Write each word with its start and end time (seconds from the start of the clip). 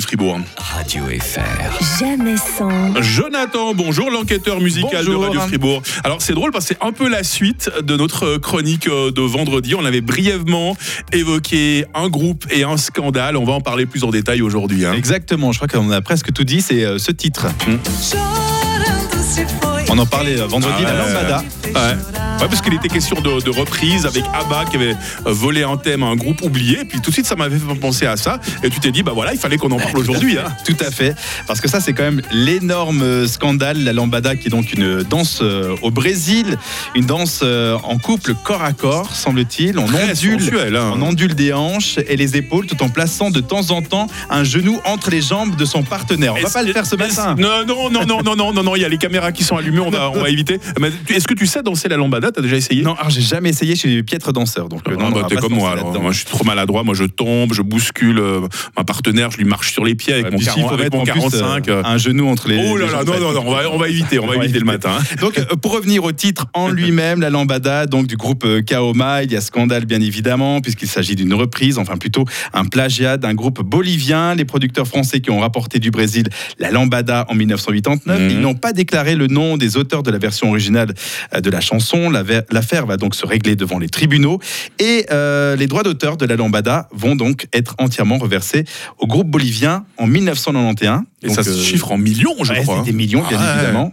Fribourg. 0.00 0.40
Radio 0.56 1.04
FR. 1.06 1.40
Jamais 2.00 2.36
sans. 2.36 3.00
Jonathan, 3.02 3.74
bonjour, 3.74 4.10
l'enquêteur 4.10 4.60
musical 4.60 5.04
Bonjour. 5.04 5.20
de 5.22 5.26
Radio 5.26 5.40
Fribourg. 5.42 5.82
Alors 6.04 6.20
c'est 6.22 6.32
drôle 6.34 6.50
parce 6.52 6.66
que 6.66 6.74
c'est 6.74 6.86
un 6.86 6.92
peu 6.92 7.08
la 7.08 7.22
suite 7.24 7.70
de 7.82 7.96
notre 7.96 8.36
chronique 8.38 8.86
euh, 8.88 9.10
de 9.10 9.20
vendredi. 9.22 9.74
On 9.74 9.84
avait 9.84 10.00
brièvement 10.00 10.76
évoqué 11.12 11.84
un 11.94 12.08
groupe 12.08 12.44
et 12.50 12.64
un 12.64 12.76
scandale. 12.76 13.36
On 13.36 13.44
va 13.44 13.52
en 13.54 13.60
parler 13.60 13.86
plus 13.86 14.04
en 14.04 14.10
détail 14.10 14.42
aujourd'hui. 14.42 14.84
hein. 14.86 14.92
Exactement, 14.94 15.52
je 15.52 15.58
crois 15.58 15.68
qu'on 15.68 15.90
a 15.90 16.00
presque 16.00 16.32
tout 16.32 16.44
dit, 16.44 16.60
c'est 16.62 16.84
euh, 16.84 16.98
ce 16.98 17.12
titre. 17.12 17.46
On 19.88 19.98
en 19.98 20.06
parlait 20.06 20.40
euh, 20.40 20.46
vendredi, 20.46 20.74
Ah 20.86 20.92
la 20.92 21.04
ouais. 21.04 21.12
lambada. 21.12 21.44
Ouais. 21.66 21.96
Ouais, 22.40 22.48
parce 22.48 22.62
qu'il 22.62 22.72
était 22.72 22.88
question 22.88 23.20
de, 23.20 23.42
de 23.42 23.50
reprise 23.50 24.06
avec 24.06 24.24
ABBA 24.32 24.64
qui 24.70 24.76
avait 24.76 24.96
volé 25.26 25.62
un 25.62 25.76
thème 25.76 26.02
à 26.02 26.06
un 26.06 26.16
groupe 26.16 26.40
oublié. 26.40 26.80
Et 26.80 26.84
puis 26.86 26.98
tout 27.02 27.10
de 27.10 27.12
suite, 27.14 27.26
ça 27.26 27.36
m'avait 27.36 27.58
fait 27.58 27.74
penser 27.74 28.06
à 28.06 28.16
ça. 28.16 28.40
Et 28.62 28.70
tu 28.70 28.80
t'es 28.80 28.90
dit, 28.92 29.02
bah 29.02 29.12
voilà, 29.14 29.34
il 29.34 29.38
fallait 29.38 29.58
qu'on 29.58 29.70
en 29.72 29.76
parle 29.76 29.98
aujourd'hui. 29.98 30.38
hein. 30.38 30.44
Tout 30.64 30.76
à 30.80 30.90
fait, 30.90 31.14
parce 31.46 31.60
que 31.60 31.68
ça 31.68 31.80
c'est 31.80 31.92
quand 31.92 32.02
même 32.02 32.22
l'énorme 32.32 33.02
euh, 33.02 33.26
scandale, 33.26 33.84
la 33.84 33.92
lambada 33.92 34.36
qui 34.36 34.46
est 34.46 34.50
donc 34.50 34.72
une 34.72 35.02
danse 35.02 35.40
euh, 35.42 35.76
au 35.82 35.90
Brésil, 35.90 36.56
une 36.94 37.04
danse 37.04 37.40
euh, 37.42 37.76
en 37.82 37.98
couple 37.98 38.34
corps 38.42 38.62
à 38.62 38.72
corps, 38.72 39.14
semble-t-il. 39.14 39.78
On 39.78 39.82
ondule, 39.84 40.76
hein. 40.76 40.92
on 40.96 41.02
ondule 41.02 41.34
des 41.34 41.52
hanches 41.52 41.98
et 42.08 42.16
les 42.16 42.36
épaules 42.36 42.64
tout 42.66 42.82
en 42.82 42.88
plaçant 42.88 43.30
de 43.30 43.40
temps 43.40 43.70
en 43.70 43.82
temps 43.82 44.06
un 44.30 44.44
genou 44.44 44.80
entre 44.86 45.10
les 45.10 45.20
jambes 45.20 45.56
de 45.56 45.64
son 45.66 45.82
partenaire. 45.82 46.32
On 46.32 46.36
va 46.36 46.42
Est-ce- 46.42 46.54
pas 46.54 46.62
le 46.62 46.72
faire 46.72 46.86
ce 46.86 46.96
matin. 46.96 47.34
Non, 47.38 47.66
non, 47.66 47.90
non, 47.90 48.06
non, 48.06 48.22
non, 48.22 48.34
non, 48.34 48.52
non, 48.54 48.62
non, 48.62 48.76
il 48.76 48.80
y 48.82 48.84
a 48.86 48.88
les 48.88 48.96
caméras 48.98 49.32
qui 49.32 49.44
sont 49.44 49.56
allumées, 49.58 49.80
on 49.80 49.90
va, 49.90 50.10
on 50.10 50.20
va 50.22 50.30
éviter. 50.30 50.58
Mais 50.80 50.90
Est-ce 51.10 51.28
que 51.28 51.34
tu 51.34 51.46
sais 51.46 51.62
danser 51.62 51.88
la 51.90 51.96
lambada? 51.98 52.29
T'as 52.32 52.42
déjà 52.42 52.56
essayé 52.56 52.82
Non, 52.82 52.94
alors 52.94 53.10
j'ai 53.10 53.20
jamais 53.20 53.50
essayé, 53.50 53.74
je 53.74 53.80
suis 53.80 54.02
piètre 54.02 54.32
danseur, 54.32 54.68
donc 54.68 54.82
euh, 54.88 54.94
Ah, 54.98 55.02
non, 55.02 55.08
on 55.08 55.10
bah, 55.20 55.26
t'es 55.28 55.36
se 55.36 55.40
comme 55.40 55.54
moi 55.54 55.72
alors. 55.72 56.00
Moi 56.00 56.12
je 56.12 56.18
suis 56.18 56.26
trop 56.26 56.44
maladroit, 56.44 56.82
moi 56.82 56.94
je 56.94 57.04
tombe, 57.04 57.52
je 57.54 57.62
bouscule 57.62 58.18
euh, 58.18 58.40
ma 58.76 58.84
partenaire, 58.84 59.30
je 59.30 59.38
lui 59.38 59.44
marche 59.44 59.72
sur 59.72 59.84
les 59.84 59.94
pieds 59.94 60.12
avec 60.14 60.26
Ouais, 60.26 60.30
mon, 60.32 60.36
puis 60.38 60.46
s'il 60.46 60.54
40 60.62 60.68
faut 60.68 60.74
avec 60.80 60.92
mon 60.92 61.00
en 61.00 61.04
plus, 61.04 61.12
45. 61.20 61.68
euh, 61.68 61.82
un 61.84 61.98
genou 61.98 62.28
entre 62.28 62.48
les. 62.48 62.56
Oh 62.70 62.76
là 62.76 62.86
les 62.86 62.92
là, 62.92 63.04
non, 63.04 63.12
ça 63.14 63.18
non, 63.20 63.32
non, 63.32 63.42
on 63.46 63.50
va, 63.54 63.70
on 63.70 63.78
va 63.78 63.88
éviter, 63.88 64.18
on 64.18 64.26
va 64.26 64.36
éviter 64.42 64.58
le 64.58 64.64
matin. 64.64 64.98
Donc, 65.20 65.40
pour 65.62 65.72
revenir 65.72 66.04
au 66.04 66.12
titre 66.12 66.46
en 66.54 66.68
lui-même, 66.70 67.20
la 67.20 67.30
lambada, 67.30 67.86
donc 67.86 68.06
du 68.06 68.16
groupe 68.16 68.46
Kaoma, 68.66 69.22
il 69.22 69.32
y 69.32 69.36
a 69.36 69.40
scandale 69.40 69.84
bien 69.84 70.00
évidemment, 70.00 70.60
puisqu'il 70.60 70.88
s'agit 70.88 71.16
d'une 71.16 71.34
reprise, 71.34 71.78
enfin 71.78 71.96
plutôt 71.96 72.24
un 72.52 72.64
plagiat 72.64 73.16
d'un 73.16 73.34
groupe 73.34 73.60
bolivien. 73.62 74.34
Les 74.34 74.44
producteurs 74.44 74.86
français 74.86 75.20
qui 75.20 75.30
ont 75.30 75.40
rapporté 75.40 75.78
du 75.78 75.90
Brésil 75.90 76.28
la 76.58 76.70
lambada 76.70 77.26
en 77.28 77.34
1989, 77.34 78.20
Mhm. 78.20 78.30
ils 78.30 78.40
n'ont 78.40 78.54
pas 78.54 78.72
déclaré 78.72 79.14
le 79.14 79.26
nom 79.26 79.56
des 79.56 79.76
auteurs 79.76 80.02
de 80.02 80.10
la 80.10 80.18
version 80.18 80.48
originale 80.50 80.94
de 81.38 81.50
la 81.50 81.60
chanson. 81.60 82.10
La 82.10 82.19
L'affaire 82.50 82.86
va 82.86 82.96
donc 82.96 83.14
se 83.14 83.26
régler 83.26 83.56
devant 83.56 83.78
les 83.78 83.88
tribunaux 83.88 84.38
et 84.78 85.06
euh, 85.10 85.56
les 85.56 85.66
droits 85.66 85.82
d'auteur 85.82 86.16
de 86.16 86.26
la 86.26 86.36
lambada 86.36 86.88
vont 86.92 87.16
donc 87.16 87.46
être 87.52 87.74
entièrement 87.78 88.18
reversés 88.18 88.64
au 88.98 89.06
groupe 89.06 89.28
bolivien 89.28 89.84
en 89.98 90.06
1991. 90.06 91.02
Et 91.22 91.26
Donc, 91.26 91.36
ça 91.36 91.42
se 91.42 91.50
euh, 91.50 91.62
chiffre 91.62 91.92
en 91.92 91.98
millions, 91.98 92.34
je 92.42 92.52
ouais, 92.52 92.62
crois. 92.62 92.78
c'est 92.84 92.90
des 92.90 92.96
millions, 92.96 93.22
bien 93.28 93.38
Ah 93.40 93.44
ouais. 93.54 93.54
évidemment. 93.62 93.92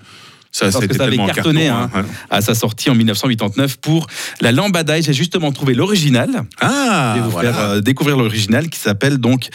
Ça, 0.57 0.71
Parce 0.71 0.87
que 0.87 0.95
ça 0.95 1.03
avait 1.03 1.17
cartonné, 1.17 1.67
carton, 1.67 1.83
hein. 1.83 2.01
hein. 2.01 2.05
à 2.31 2.41
sa 2.41 2.55
sortie 2.55 2.89
en 2.89 2.95
1989 2.95 3.77
pour 3.77 4.07
la 4.41 4.51
lambada. 4.51 4.97
Et 4.97 5.03
j'ai 5.03 5.13
justement 5.13 5.51
trouvé 5.51 5.75
l'original. 5.75 6.29
Ah, 6.59 7.13
je 7.13 7.19
vais 7.19 7.25
vous 7.25 7.31
voilà. 7.31 7.53
faire 7.53 7.61
euh, 7.61 7.81
découvrir 7.81 8.17
l'original 8.17 8.67
qui 8.67 8.79
s'appelle 8.79 9.19
donc 9.19 9.49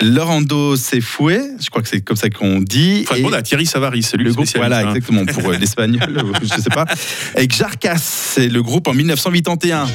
Lorando 0.00 0.74
Sefue. 0.76 1.58
Je 1.60 1.68
crois 1.68 1.82
que 1.82 1.88
c'est 1.88 2.00
comme 2.00 2.16
ça 2.16 2.30
qu'on 2.30 2.60
dit. 2.60 3.04
Et 3.14 3.34
à 3.34 3.42
Thierry 3.42 3.66
Savary, 3.66 4.02
c'est 4.02 4.16
lui 4.16 4.24
le 4.24 4.32
groupe, 4.32 4.48
voilà, 4.56 4.78
hein. 4.78 4.88
exactement, 4.88 5.26
pour 5.26 5.50
euh, 5.50 5.56
l'espagnol, 5.60 6.24
je 6.42 6.48
sais 6.48 6.70
pas. 6.70 6.86
Avec 7.34 7.54
Jarcas, 7.54 7.98
c'est 7.98 8.48
le 8.48 8.62
groupe 8.62 8.88
en 8.88 8.94
1981. 8.94 9.86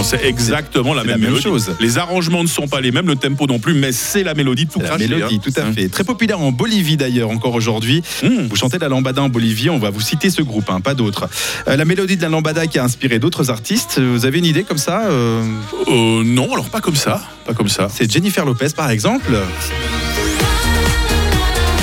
Non, 0.00 0.06
c'est 0.06 0.24
exactement 0.24 0.94
la 0.94 1.02
même, 1.02 1.10
la 1.12 1.16
même 1.18 1.26
mélodie. 1.28 1.42
chose. 1.42 1.74
Les 1.80 1.98
arrangements 1.98 2.42
ne 2.42 2.48
sont 2.48 2.68
pas 2.68 2.80
les 2.80 2.90
mêmes, 2.90 3.06
le 3.06 3.16
tempo 3.16 3.46
non 3.46 3.58
plus, 3.58 3.74
mais 3.74 3.92
c'est 3.92 4.22
la 4.22 4.34
mélodie 4.34 4.66
tout 4.66 4.80
La 4.80 4.88
craché. 4.88 5.08
mélodie, 5.08 5.36
hein. 5.36 5.40
tout 5.42 5.60
à 5.60 5.72
fait. 5.72 5.88
Très 5.88 6.04
populaire 6.04 6.40
en 6.40 6.52
Bolivie 6.52 6.96
d'ailleurs, 6.96 7.30
encore 7.30 7.54
aujourd'hui. 7.54 8.02
Mmh. 8.22 8.46
Vous 8.48 8.56
chantez 8.56 8.78
la 8.78 8.88
lambada 8.88 9.22
en 9.22 9.28
Bolivie, 9.28 9.70
on 9.70 9.78
va 9.78 9.90
vous 9.90 10.00
citer 10.00 10.30
ce 10.30 10.42
groupe, 10.42 10.70
hein, 10.70 10.80
pas 10.80 10.94
d'autres. 10.94 11.28
Euh, 11.68 11.76
la 11.76 11.84
mélodie 11.84 12.16
de 12.16 12.22
la 12.22 12.28
lambada 12.28 12.66
qui 12.66 12.78
a 12.78 12.84
inspiré 12.84 13.18
d'autres 13.18 13.50
artistes, 13.50 14.00
vous 14.00 14.24
avez 14.26 14.38
une 14.38 14.44
idée 14.46 14.62
comme 14.64 14.78
ça 14.78 15.02
euh, 15.10 15.42
Euh, 15.88 16.22
non, 16.24 16.52
alors 16.52 16.70
pas 16.70 16.80
comme 16.80 16.96
ça, 16.96 17.22
pas 17.44 17.54
comme 17.54 17.68
ça. 17.68 17.88
C'est 17.92 18.10
Jennifer 18.10 18.44
Lopez 18.44 18.68
par 18.74 18.90
exemple? 18.90 19.30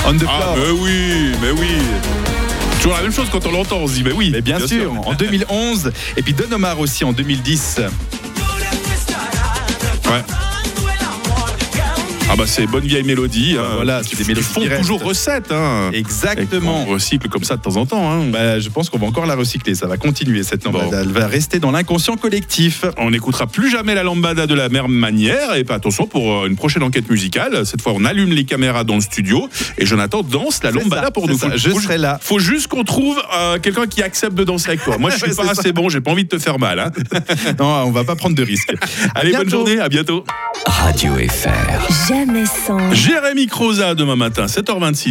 On 0.08 0.14
the 0.18 0.24
Ah, 0.28 0.54
floor. 0.54 0.58
mais 0.58 0.72
oui, 0.82 1.32
mais 1.42 1.52
oui. 1.52 1.68
Toujours 2.88 3.00
la 3.00 3.04
même 3.04 3.14
chose 3.14 3.28
quand 3.30 3.46
on 3.46 3.52
l'entend, 3.52 3.80
on 3.80 3.88
se 3.90 3.96
dit, 3.96 4.04
mais 4.06 4.14
oui. 4.14 4.30
Mais 4.32 4.40
bien, 4.40 4.66
sûr, 4.66 4.94
en 5.06 5.14
2011, 5.14 5.92
et 6.16 6.22
puis 6.22 6.32
Don 6.32 6.50
Omar 6.54 6.80
aussi 6.80 7.04
en 7.04 7.12
2010. 7.12 7.82
Ouais. 10.06 10.47
Ah 12.30 12.36
bah 12.36 12.44
c'est 12.46 12.68
bonne 12.68 12.84
vieille 12.86 13.04
mélodie. 13.06 13.54
Bah 13.56 13.62
hein, 13.64 13.76
voilà, 13.76 14.02
qui, 14.02 14.10
c'est 14.10 14.18
des 14.18 14.24
qui 14.24 14.30
mélodies 14.30 14.48
font 14.48 14.62
qui 14.62 14.70
toujours 14.70 15.02
recette. 15.02 15.50
Hein. 15.54 15.92
Exactement. 15.94 16.84
Qu'on 16.84 16.94
recycle 16.94 17.30
comme 17.30 17.46
ça 17.46 17.56
de 17.56 17.62
temps 17.62 17.78
en 17.78 17.86
temps. 17.86 18.12
Hein. 18.12 18.26
Bah, 18.32 18.60
je 18.60 18.68
pense 18.68 18.90
qu'on 18.90 18.98
va 18.98 19.08
encore 19.08 19.26
la 19.26 19.36
recycler, 19.36 19.76
ça 19.76 19.88
va 19.88 19.96
continuer 19.96 20.44
cette 20.44 20.66
lambada. 20.66 21.02
Elle 21.02 21.08
va 21.08 21.26
rester 21.28 21.60
dans 21.60 21.72
l'inconscient 21.72 22.18
collectif. 22.18 22.84
On 22.98 23.12
n'écoutera 23.12 23.48
plus 23.48 23.72
jamais 23.72 23.96
la 23.96 24.04
lambada 24.04 24.46
de 24.46 24.54
la 24.54 24.68
même 24.68 24.88
manière. 24.88 25.56
Et 25.56 25.64
pas 25.64 25.76
attention 25.76 26.06
pour 26.06 26.34
euh, 26.44 26.48
une 26.48 26.58
prochaine 26.58 26.84
enquête 26.84 27.10
musicale. 27.10 27.66
Cette 27.66 27.82
fois, 27.82 27.94
on 27.96 28.04
allume 28.04 28.32
les 28.32 28.44
caméras 28.44 28.84
dans 28.84 28.96
le 28.96 29.02
studio 29.02 29.48
et 29.78 29.86
Jonathan 29.86 30.22
danse 30.22 30.62
la 30.64 30.72
lambada 30.72 31.04
ça, 31.06 31.12
pour 31.12 31.28
nous. 31.30 31.38
ça, 31.38 31.50
Faut- 31.52 31.58
je 31.58 31.70
faut- 31.70 31.80
serai 31.80 31.98
là. 31.98 32.20
Faut 32.22 32.40
juste 32.40 32.68
qu'on 32.68 32.84
trouve 32.84 33.22
euh, 33.38 33.58
quelqu'un 33.60 33.88
qui 33.88 34.04
accepte 34.04 34.34
de 34.36 34.44
danser 34.44 34.68
avec 34.70 34.84
toi. 34.84 34.98
Moi, 34.98 35.12
je 35.12 35.16
suis 35.24 35.34
pas 35.34 35.44
c'est 35.46 35.50
assez 35.50 35.62
ça. 35.70 35.72
bon. 35.72 35.88
J'ai 35.88 36.02
pas 36.02 36.12
envie 36.12 36.26
de 36.26 36.30
te 36.30 36.40
faire 36.40 36.60
mal. 36.60 36.80
hein. 36.80 36.92
Non, 37.60 37.84
on 37.86 37.92
va 37.92 38.04
pas 38.04 38.16
prendre 38.18 38.36
de 38.36 38.44
risques. 38.44 38.74
Allez, 39.16 39.32
bonne 39.32 39.50
journée. 39.50 39.80
À 39.80 39.88
bientôt. 39.88 40.26
Radio 40.66 41.14
FR. 41.16 42.08
Jamais 42.08 42.46
sans. 42.46 42.94
Jérémy 42.94 43.48
Croza 43.48 43.96
demain 43.96 44.16
matin, 44.16 44.46
7h26. 44.46 45.06